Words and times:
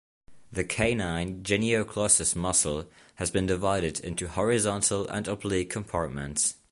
The 0.51 0.63
canine 0.63 1.43
genioglossus 1.43 2.35
muscle 2.35 2.89
has 3.17 3.29
been 3.29 3.45
divided 3.45 3.99
into 3.99 4.27
horizontal 4.29 5.07
and 5.07 5.27
oblique 5.27 5.69
compartments. 5.69 6.55